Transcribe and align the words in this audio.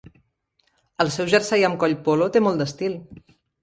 El 1.05 1.13
seu 1.17 1.31
jersei 1.35 1.69
amb 1.69 1.81
coll 1.87 1.97
polo 2.11 2.33
té 2.39 2.47
molt 2.49 2.63
d'estil. 2.65 3.03